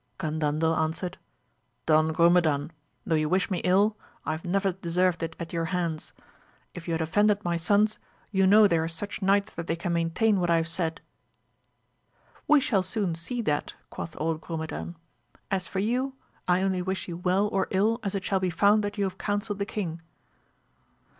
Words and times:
Gandandel 0.17 0.75
answered, 0.75 1.19
Don 1.85 2.11
Grumedan, 2.11 2.71
tho' 3.05 3.13
you 3.13 3.29
wish 3.29 3.51
me 3.51 3.59
ill 3.59 3.95
I 4.25 4.31
have 4.31 4.43
never 4.43 4.71
deserved 4.71 5.21
it 5.21 5.35
at 5.39 5.53
your 5.53 5.65
hands; 5.65 6.11
if 6.73 6.87
you 6.87 6.95
had 6.95 7.01
offended 7.01 7.43
my 7.45 7.55
sons 7.55 7.99
you 8.31 8.47
know 8.47 8.65
they 8.65 8.79
are 8.79 8.87
such 8.87 9.21
knights 9.21 9.53
that 9.53 9.67
they 9.67 9.75
can 9.75 9.93
maintain 9.93 10.39
what 10.39 10.49
I 10.49 10.55
have 10.55 10.67
said. 10.67 11.01
We 12.47 12.59
shall 12.59 12.81
soon 12.81 13.13
see 13.13 13.43
that, 13.43 13.75
quoth 13.91 14.15
old 14.19 14.41
Grumedan; 14.41 14.95
as 15.51 15.67
for 15.67 15.77
you 15.77 16.15
I 16.47 16.63
only 16.63 16.81
wish 16.81 17.07
you 17.07 17.17
well 17.17 17.47
or 17.49 17.67
ill 17.69 17.99
as 18.01 18.15
it 18.15 18.23
shall 18.23 18.39
be 18.39 18.49
found 18.49 18.83
that 18.83 18.97
you 18.97 19.03
have 19.03 19.19
counselled 19.19 19.59
the 19.59 19.67
king. 19.67 20.01